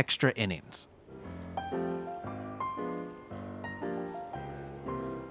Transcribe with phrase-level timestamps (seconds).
[0.00, 0.88] Extra innings.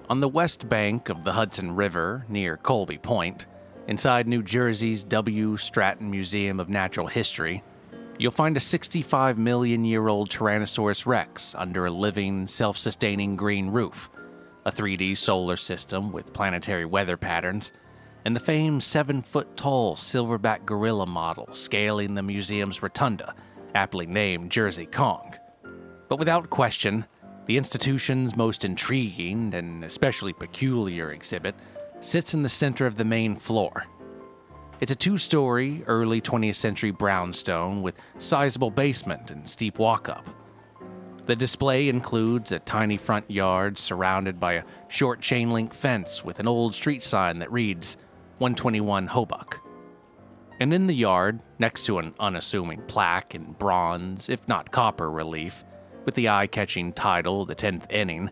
[0.08, 3.46] On the west bank of the Hudson River, near Colby Point,
[3.88, 5.56] inside New Jersey's W.
[5.56, 7.64] Stratton Museum of Natural History,
[8.16, 13.70] you'll find a 65 million year old Tyrannosaurus rex under a living, self sustaining green
[13.70, 14.08] roof,
[14.66, 17.72] a 3D solar system with planetary weather patterns,
[18.24, 23.34] and the famed 7 foot tall silverback gorilla model scaling the museum's rotunda,
[23.74, 25.34] aptly named Jersey Kong.
[26.08, 27.04] But without question,
[27.46, 31.54] the institution's most intriguing and especially peculiar exhibit
[32.00, 33.86] sits in the center of the main floor.
[34.80, 40.26] It's a two story, early 20th century brownstone with sizable basement and steep walk up.
[41.26, 46.40] The display includes a tiny front yard surrounded by a short chain link fence with
[46.40, 47.96] an old street sign that reads
[48.38, 49.58] 121 Hobuck.
[50.60, 55.64] And in the yard, next to an unassuming plaque in bronze, if not copper relief,
[56.04, 58.30] with the eye catching title, The Tenth Inning,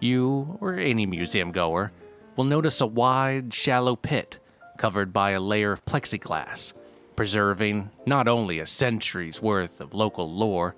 [0.00, 1.92] you, or any museum goer,
[2.36, 4.38] will notice a wide, shallow pit
[4.78, 6.72] covered by a layer of plexiglass,
[7.16, 10.74] preserving not only a century's worth of local lore,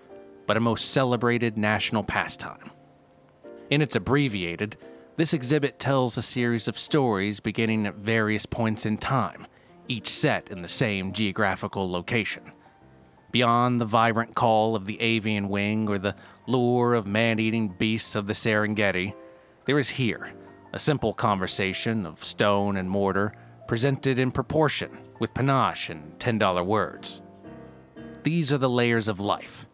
[0.47, 2.71] but a most celebrated national pastime.
[3.69, 4.77] In its abbreviated,
[5.17, 9.47] this exhibit tells a series of stories beginning at various points in time,
[9.91, 12.53] each set in the same geographical location.
[13.33, 16.15] Beyond the vibrant call of the avian wing or the
[16.47, 19.15] lure of man eating beasts of the Serengeti,
[19.67, 20.33] there is here
[20.73, 23.33] a simple conversation of stone and mortar
[23.67, 27.23] presented in proportion with panache and $10 words.
[28.23, 29.67] These are the layers of life,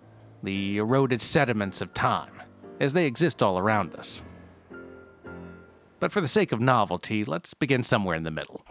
[0.42, 2.42] the eroded sediments of time,
[2.80, 4.24] as they exist all around us.
[6.00, 8.65] But for the sake of novelty, let's begin somewhere in the middle.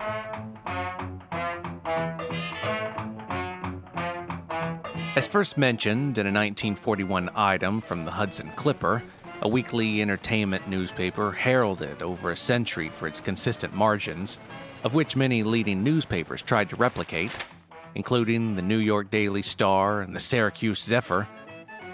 [5.15, 9.01] As first mentioned in a 1941 item from the Hudson Clipper,
[9.41, 14.39] a weekly entertainment newspaper heralded over a century for its consistent margins,
[14.83, 17.45] of which many leading newspapers tried to replicate,
[17.95, 21.29] including the New York Daily Star and the Syracuse Zephyr,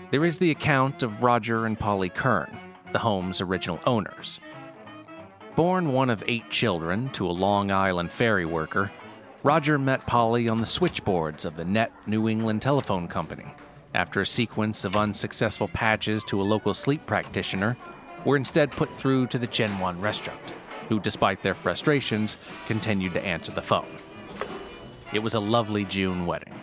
[0.09, 2.57] there is the account of Roger and Polly Kern,
[2.91, 4.39] the home's original owners.
[5.55, 8.91] Born one of eight children to a Long Island ferry worker,
[9.43, 13.47] Roger met Polly on the switchboards of the Net New England Telephone Company
[13.95, 17.75] after a sequence of unsuccessful patches to a local sleep practitioner
[18.23, 20.51] were instead put through to the Gen 1 restaurant,
[20.87, 22.37] who, despite their frustrations,
[22.67, 23.97] continued to answer the phone.
[25.11, 26.53] It was a lovely June wedding.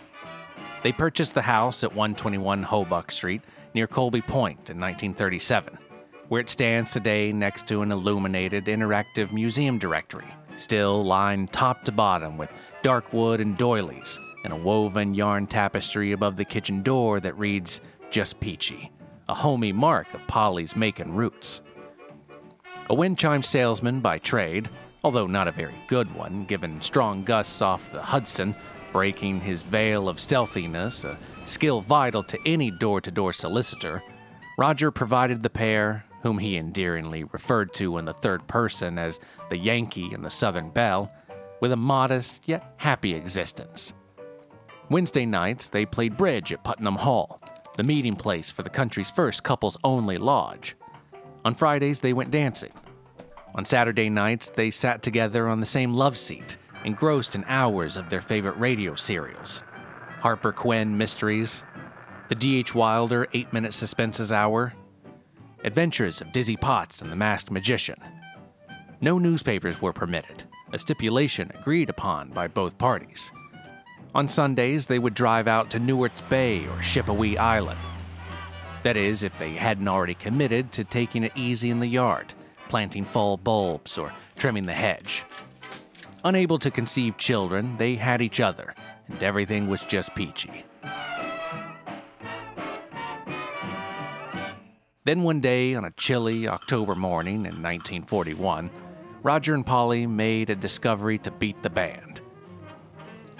[0.81, 3.41] They purchased the house at 121 Hobuck Street
[3.73, 5.77] near Colby Point in 1937,
[6.29, 10.27] where it stands today next to an illuminated interactive museum directory,
[10.59, 16.11] still lined top to bottom with dark wood and doilies, and a woven yarn tapestry
[16.11, 18.91] above the kitchen door that reads, Just Peachy,
[19.27, 21.61] a homey mark of Polly's Macon roots.
[22.89, 24.67] A wind chime salesman by trade,
[25.03, 28.55] although not a very good one, given strong gusts off the Hudson,
[28.91, 34.01] breaking his veil of stealthiness, a skill vital to any door to door solicitor,
[34.57, 39.19] Roger provided the pair, whom he endearingly referred to in the third person as
[39.49, 41.11] the Yankee and the Southern Belle,
[41.61, 43.93] with a modest yet happy existence.
[44.89, 47.41] Wednesday nights, they played bridge at Putnam Hall,
[47.77, 50.75] the meeting place for the country's first couples only lodge.
[51.45, 52.73] On Fridays, they went dancing.
[53.55, 58.09] On Saturday nights, they sat together on the same love seat, engrossed in hours of
[58.09, 59.63] their favorite radio serials
[60.21, 61.63] Harper Quinn Mysteries,
[62.27, 62.75] The D.H.
[62.75, 64.73] Wilder 8 Minute Suspenses Hour,
[65.65, 68.01] Adventures of Dizzy Potts and the Masked Magician.
[69.01, 73.31] No newspapers were permitted, a stipulation agreed upon by both parties.
[74.15, 77.79] On Sundays, they would drive out to Newart's Bay or Shippeway Island.
[78.83, 82.33] That is, if they hadn't already committed to taking it easy in the yard,
[82.69, 85.25] planting fall bulbs, or trimming the hedge.
[86.23, 88.73] Unable to conceive children, they had each other,
[89.09, 90.63] and everything was just peachy.
[95.09, 98.69] Then one day, on a chilly October morning in 1941,
[99.23, 102.21] Roger and Polly made a discovery to beat the band.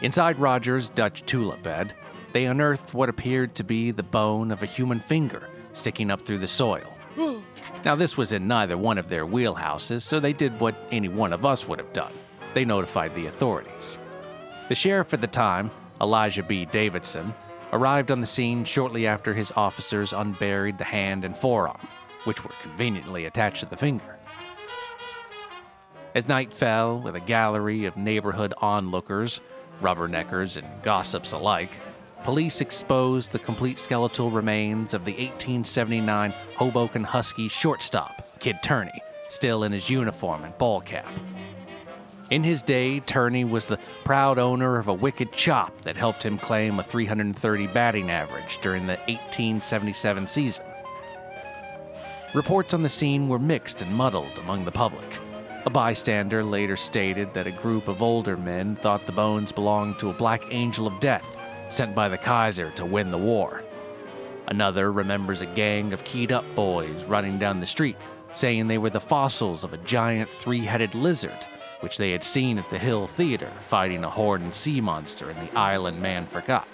[0.02, 1.94] Inside Roger's Dutch tulip bed,
[2.34, 6.40] they unearthed what appeared to be the bone of a human finger sticking up through
[6.40, 6.92] the soil.
[7.86, 11.32] now, this was in neither one of their wheelhouses, so they did what any one
[11.32, 12.14] of us would have done
[12.56, 14.00] they notified the authorities.
[14.70, 15.70] The sheriff at the time,
[16.02, 16.66] Elijah B.
[16.66, 17.32] Davidson,
[17.72, 21.88] arrived on the scene shortly after his officers unburied the hand and forearm,
[22.24, 24.18] which were conveniently attached to the finger.
[26.16, 29.42] As night fell, with a gallery of neighborhood onlookers,
[29.82, 31.80] rubberneckers, and gossips alike,
[32.24, 39.64] police exposed the complete skeletal remains of the 1879 Hoboken Husky shortstop, Kid Turney, still
[39.64, 41.08] in his uniform and ball cap.
[42.30, 46.38] In his day, Turney was the proud owner of a wicked chop that helped him
[46.38, 50.66] claim a 330 batting average during the 1877 season.
[52.36, 55.20] Reports on the scene were mixed and muddled among the public.
[55.66, 60.12] A bystander later stated that a group of older men thought the bones belonged to
[60.12, 61.36] a black angel of death
[61.70, 63.64] sent by the Kaiser to win the war.
[64.48, 67.98] Another remembers a gang of keyed up boys running down the street
[68.34, 71.48] saying they were the fossils of a giant three headed lizard
[71.82, 75.58] which they had seen at the Hill Theater fighting a horned sea monster in the
[75.58, 76.68] island man forgot.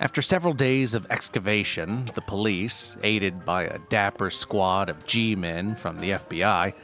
[0.00, 5.76] After several days of excavation, the police, aided by a dapper squad of G men
[5.76, 6.74] from the FBI,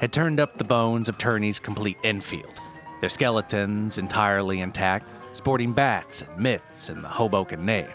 [0.00, 2.60] had turned up the bones of Turney's complete infield,
[3.00, 7.88] their skeletons entirely intact, sporting bats and mitts and the Hoboken name.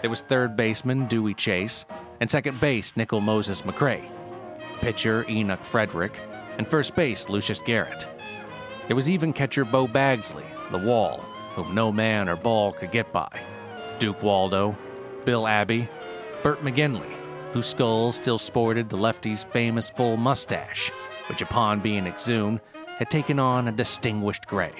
[0.00, 1.84] There was third baseman Dewey Chase
[2.20, 4.10] and second base Nickel Moses McCray,
[4.82, 6.20] pitcher Enoch Frederick,
[6.58, 8.06] and first base Lucius Garrett.
[8.88, 11.18] There was even catcher Bo Bagsley, the wall,
[11.52, 13.40] whom no man or ball could get by,
[13.98, 14.76] Duke Waldo,
[15.24, 15.88] Bill Abbey,
[16.42, 17.10] Bert McGinley,
[17.52, 20.90] whose skull still sported the lefty's famous full mustache,
[21.28, 22.60] which upon being exhumed
[22.98, 24.74] had taken on a distinguished gray.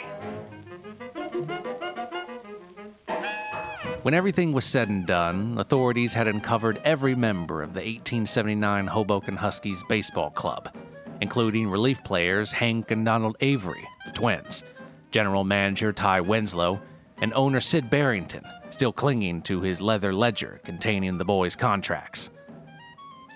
[4.03, 9.37] When everything was said and done, authorities had uncovered every member of the 1879 Hoboken
[9.37, 10.75] Huskies baseball club,
[11.21, 14.65] including relief players Hank and Donald Avery, the twins,
[15.13, 16.81] general manager Ty Winslow,
[17.19, 22.31] and owner Sid Barrington, still clinging to his leather ledger containing the boys' contracts.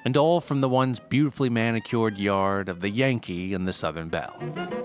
[0.05, 4.76] And all from the once beautifully manicured yard of the Yankee and the Southern Belle.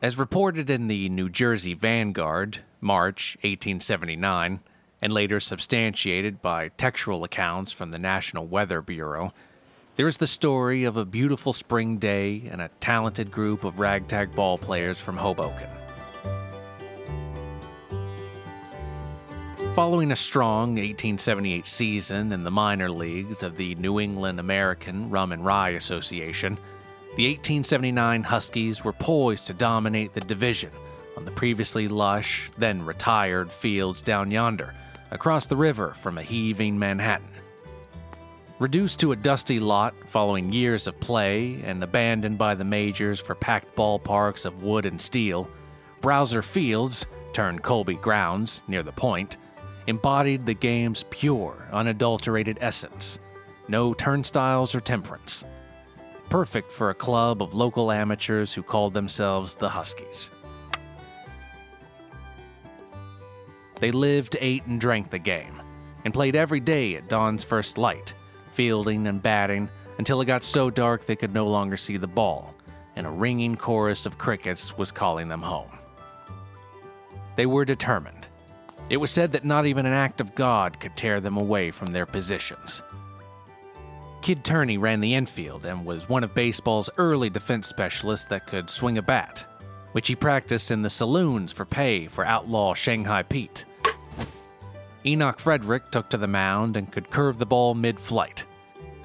[0.00, 4.60] As reported in the New Jersey Vanguard, March 1879,
[5.02, 9.34] and later substantiated by textual accounts from the National Weather Bureau,
[9.96, 14.32] there is the story of a beautiful spring day and a talented group of ragtag
[14.36, 15.68] ball players from Hoboken.
[19.74, 25.32] Following a strong 1878 season in the minor leagues of the New England American Rum
[25.32, 26.56] and Rye Association,
[27.18, 30.70] the 1879 Huskies were poised to dominate the division
[31.16, 34.72] on the previously lush, then retired fields down yonder,
[35.10, 37.26] across the river from a heaving Manhattan.
[38.60, 43.34] Reduced to a dusty lot following years of play and abandoned by the majors for
[43.34, 45.50] packed ballparks of wood and steel,
[46.00, 49.38] Browser Fields, turned Colby Grounds, near the point,
[49.88, 53.18] embodied the game's pure, unadulterated essence
[53.68, 55.44] no turnstiles or temperance
[56.28, 60.30] perfect for a club of local amateurs who called themselves the Huskies.
[63.80, 65.62] They lived, ate, and drank the game,
[66.04, 68.14] and played every day at dawn's first light,
[68.52, 72.54] fielding and batting until it got so dark they could no longer see the ball,
[72.96, 75.70] and a ringing chorus of crickets was calling them home.
[77.36, 78.26] They were determined.
[78.90, 81.88] It was said that not even an act of God could tear them away from
[81.88, 82.82] their positions.
[84.28, 88.68] Kid Turney ran the infield and was one of baseball's early defense specialists that could
[88.68, 89.46] swing a bat,
[89.92, 93.64] which he practiced in the saloons for pay for outlaw Shanghai Pete.
[95.06, 98.44] Enoch Frederick took to the mound and could curve the ball mid flight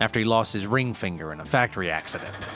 [0.02, 2.50] after he lost his ring finger in a factory accident.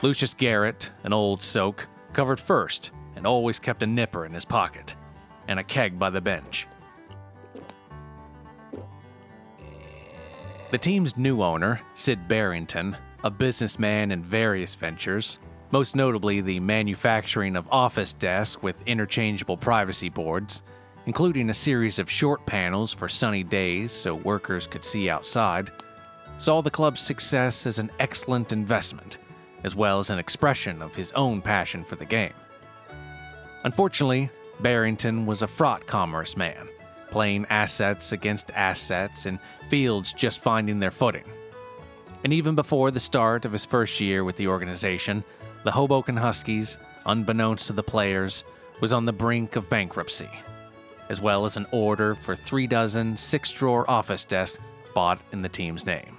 [0.00, 4.96] Lucius Garrett, an old soak, covered first and always kept a nipper in his pocket
[5.46, 6.66] and a keg by the bench.
[10.68, 15.38] The team's new owner, Sid Barrington, a businessman in various ventures,
[15.70, 20.64] most notably the manufacturing of office desks with interchangeable privacy boards,
[21.06, 25.70] including a series of short panels for sunny days so workers could see outside,
[26.36, 29.18] saw the club's success as an excellent investment,
[29.62, 32.34] as well as an expression of his own passion for the game.
[33.62, 36.68] Unfortunately, Barrington was a fraught commerce man
[37.10, 41.24] playing assets against assets and fields just finding their footing.
[42.24, 45.22] And even before the start of his first year with the organization,
[45.64, 48.44] the Hoboken Huskies, unbeknownst to the players,
[48.80, 50.28] was on the brink of bankruptcy,
[51.08, 54.58] as well as an order for three dozen six drawer office desks
[54.94, 56.15] bought in the team's name.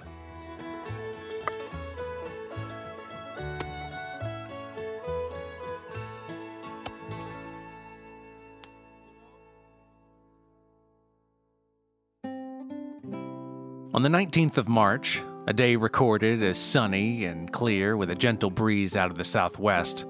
[13.94, 18.50] On the 19th of March, a day recorded as sunny and clear with a gentle
[18.50, 20.04] breeze out of the southwest,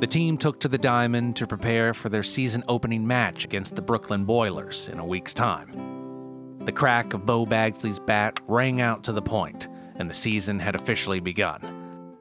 [0.00, 3.82] the team took to the diamond to prepare for their season opening match against the
[3.82, 6.58] Brooklyn Boilers in a week's time.
[6.64, 10.74] The crack of Bo Bagsley's bat rang out to the point, and the season had
[10.74, 12.16] officially begun.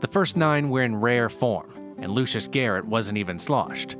[0.00, 3.96] The first nine were in rare form, and Lucius Garrett wasn't even sloshed.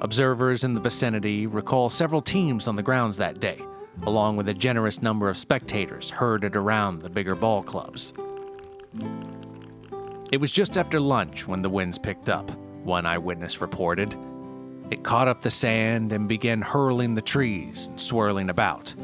[0.00, 3.60] Observers in the vicinity recall several teams on the grounds that day,
[4.06, 8.12] along with a generous number of spectators herded around the bigger ball clubs.
[10.32, 12.50] It was just after lunch when the winds picked up,
[12.84, 14.16] one eyewitness reported.
[14.90, 18.94] It caught up the sand and began hurling the trees and swirling about.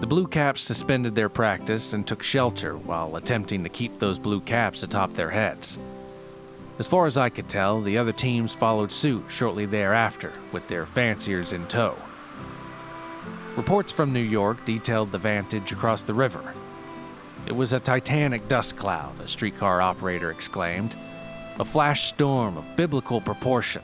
[0.00, 4.40] The Blue Caps suspended their practice and took shelter while attempting to keep those blue
[4.40, 5.78] caps atop their heads.
[6.78, 10.86] As far as I could tell, the other teams followed suit shortly thereafter, with their
[10.86, 11.96] fanciers in tow.
[13.56, 16.54] Reports from New York detailed the vantage across the river.
[17.46, 20.96] It was a titanic dust cloud, a streetcar operator exclaimed.
[21.60, 23.82] A flash storm of biblical proportion,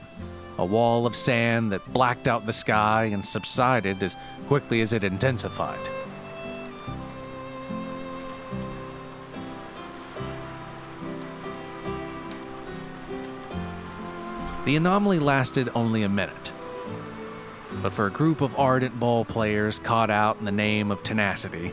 [0.58, 4.16] a wall of sand that blacked out the sky and subsided as
[4.48, 5.78] quickly as it intensified.
[14.64, 16.49] The anomaly lasted only a minute
[17.82, 21.72] but for a group of ardent ball players caught out in the name of tenacity,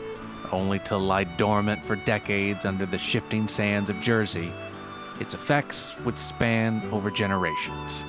[0.52, 4.52] only to lie dormant for decades under the shifting sands of Jersey,
[5.20, 8.04] its effects would span over generations.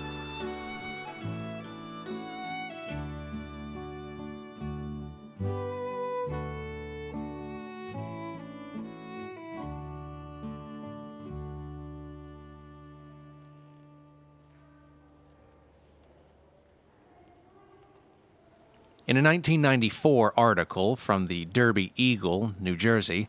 [19.10, 23.28] In a 1994 article from the Derby Eagle, New Jersey,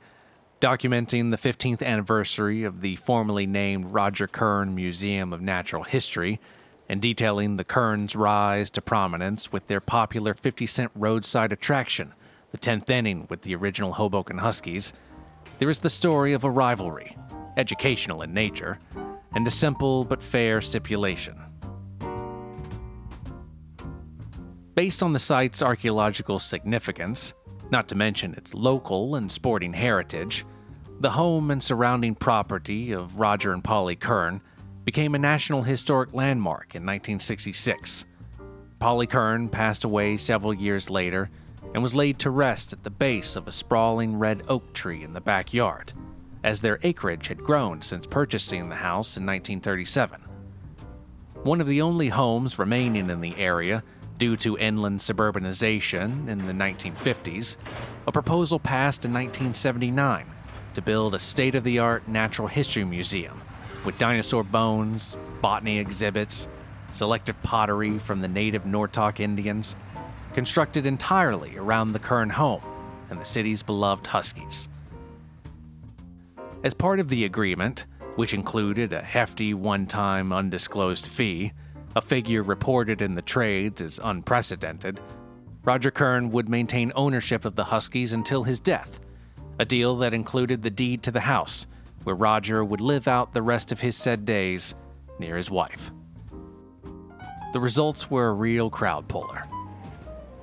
[0.60, 6.38] documenting the 15th anniversary of the formerly named Roger Kern Museum of Natural History
[6.87, 12.12] and detailing the Kerns' rise to prominence with their popular 50 cent roadside attraction,
[12.50, 14.92] the 10th inning with the original Hoboken Huskies,
[15.60, 17.16] there is the story of a rivalry,
[17.56, 18.78] educational in nature,
[19.32, 21.40] and a simple but fair stipulation.
[24.80, 27.34] Based on the site's archaeological significance,
[27.70, 30.46] not to mention its local and sporting heritage,
[31.00, 34.40] the home and surrounding property of Roger and Polly Kern
[34.87, 38.06] became a National Historic Landmark in 1966.
[38.78, 41.28] Polly Kern passed away several years later
[41.75, 45.12] and was laid to rest at the base of a sprawling red oak tree in
[45.12, 45.92] the backyard,
[46.42, 50.22] as their acreage had grown since purchasing the house in 1937.
[51.42, 53.84] One of the only homes remaining in the area
[54.20, 57.56] Due to inland suburbanization in the 1950s,
[58.06, 60.26] a proposal passed in 1979
[60.74, 63.40] to build a state of the art natural history museum
[63.82, 66.48] with dinosaur bones, botany exhibits,
[66.92, 69.74] selective pottery from the native Nortok Indians,
[70.34, 72.60] constructed entirely around the Kern home
[73.08, 74.68] and the city's beloved Huskies.
[76.62, 77.86] As part of the agreement,
[78.16, 81.52] which included a hefty one time undisclosed fee,
[81.97, 85.00] a figure reported in the trades as unprecedented,
[85.64, 89.00] Roger Kern would maintain ownership of the Huskies until his death,
[89.59, 91.66] a deal that included the deed to the house,
[92.04, 94.75] where Roger would live out the rest of his said days
[95.18, 95.90] near his wife.
[97.52, 99.42] The results were a real crowd puller.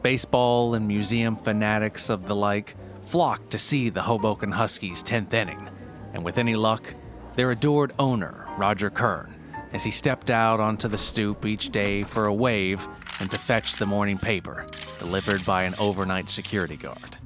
[0.04, 5.70] Baseball and museum fanatics of the like flocked to see the Hoboken Huskies' 10th inning,
[6.14, 6.94] and with any luck,
[7.36, 9.34] their adored owner, Roger Kern,
[9.74, 12.88] as he stepped out onto the stoop each day for a wave
[13.20, 14.66] and to fetch the morning paper,
[15.00, 17.18] delivered by an overnight security guard.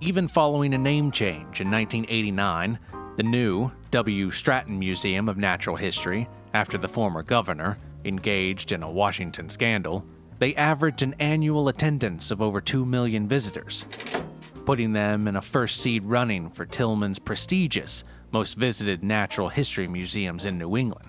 [0.00, 2.78] Even following a name change in 1989,
[3.16, 4.30] the new W.
[4.30, 10.04] Stratton Museum of Natural History, after the former governor, engaged in a Washington scandal,
[10.38, 13.86] they averaged an annual attendance of over 2 million visitors,
[14.64, 20.44] putting them in a first seed running for Tillman's prestigious most visited natural history museums
[20.44, 21.06] in New England.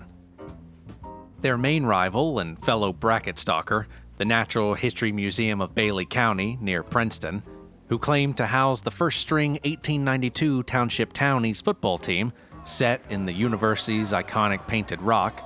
[1.40, 3.86] Their main rival and fellow bracket stalker,
[4.16, 7.42] the Natural History Museum of Bailey County near Princeton,
[7.88, 12.32] who claimed to house the first string 1892 Township Townies football team,
[12.64, 15.42] set in the university's iconic painted rock,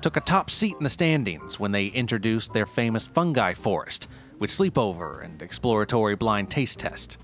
[0.00, 4.50] took a top seat in the standings when they introduced their famous fungi forest with
[4.50, 7.18] sleepover and exploratory blind taste test.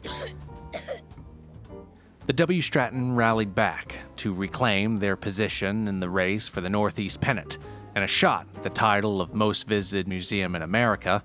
[2.26, 7.20] The W Stratton rallied back to reclaim their position in the race for the Northeast
[7.20, 7.58] Pennant
[7.94, 11.24] and a shot at the title of most visited museum in America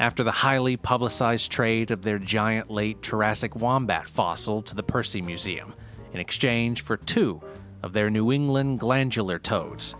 [0.00, 5.22] after the highly publicized trade of their giant late Jurassic wombat fossil to the Percy
[5.22, 5.74] Museum
[6.12, 7.40] in exchange for two
[7.82, 9.92] of their New England glandular toads,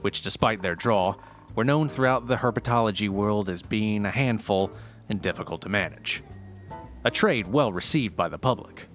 [0.00, 1.14] which, despite their draw,
[1.54, 4.72] were known throughout the herpetology world as being a handful
[5.08, 6.22] and difficult to manage.
[7.04, 8.88] A trade well received by the public.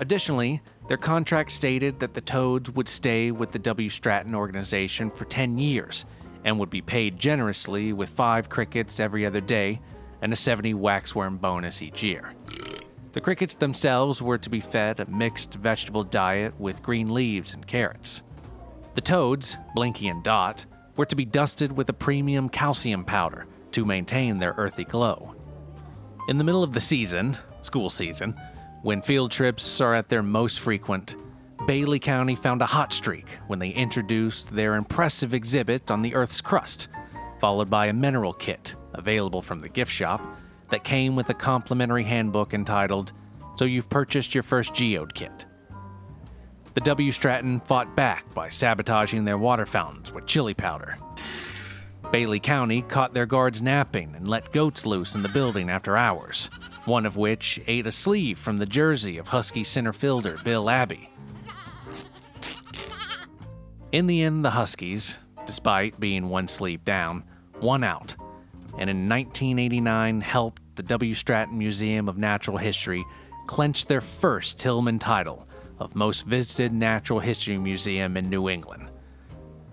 [0.00, 3.88] Additionally, their contract stated that the Toads would stay with the W.
[3.88, 6.06] Stratton organization for 10 years
[6.44, 9.80] and would be paid generously with five crickets every other day
[10.22, 12.32] and a 70 waxworm bonus each year.
[13.12, 17.66] The crickets themselves were to be fed a mixed vegetable diet with green leaves and
[17.66, 18.22] carrots.
[18.94, 20.64] The toads, Blinky and Dot,
[20.96, 25.34] were to be dusted with a premium calcium powder to maintain their earthy glow.
[26.28, 28.38] In the middle of the season, school season,
[28.82, 31.16] when field trips are at their most frequent,
[31.66, 36.40] Bailey County found a hot streak when they introduced their impressive exhibit on the Earth's
[36.40, 36.88] crust,
[37.40, 40.20] followed by a mineral kit available from the gift shop
[40.68, 43.12] that came with a complimentary handbook entitled
[43.56, 45.46] So You've Purchased Your First Geode Kit.
[46.74, 47.10] The W.
[47.10, 50.96] Stratton fought back by sabotaging their water fountains with chili powder.
[52.10, 56.46] Bailey County caught their guards napping and let goats loose in the building after hours,
[56.84, 61.10] one of which ate a sleeve from the jersey of Husky center fielder Bill Abbey,
[63.92, 67.24] in the end, the Huskies, despite being one sleeve down,
[67.60, 68.14] won out,
[68.78, 71.12] and in 1989 helped the W.
[71.12, 73.04] Stratton Museum of Natural History
[73.48, 75.48] clinch their first Tillman title
[75.80, 78.88] of most visited natural history museum in New England,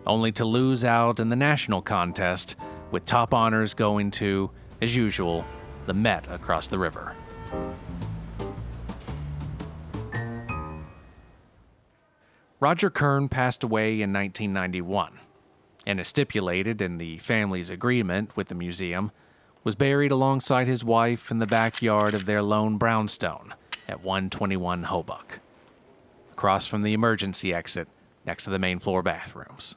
[0.08, 2.56] only to lose out in the national contest,
[2.92, 4.50] with top honors going to,
[4.82, 5.46] as usual,
[5.86, 7.14] the Met across the river.
[12.60, 15.20] Roger Kern passed away in 1991,
[15.86, 19.12] and as stipulated in the family's agreement with the museum,
[19.64, 23.54] was buried alongside his wife in the backyard of their lone brownstone
[23.88, 25.40] at 121 Hobuck,
[26.32, 27.88] across from the emergency exit
[28.26, 29.76] next to the main floor bathrooms.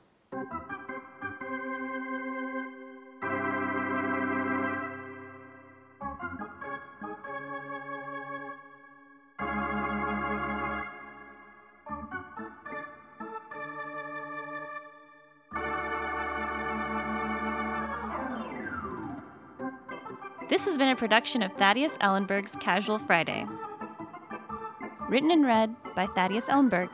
[20.81, 23.45] Been a production of Thaddeus Ellenburg's Casual Friday.
[25.11, 26.89] Written and read by Thaddeus Ellenburg,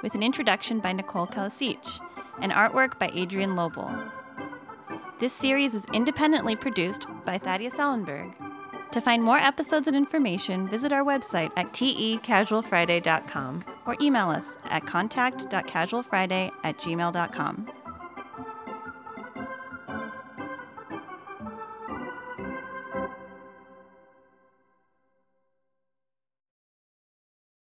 [0.00, 1.98] with an introduction by Nicole Calasich
[2.40, 4.12] and artwork by Adrienne Lobl.
[5.18, 8.32] This series is independently produced by Thaddeus Ellenburg.
[8.92, 14.86] To find more episodes and information, visit our website at tecasualfriday.com or email us at
[14.86, 17.81] contact.casualfriday at gmail.com.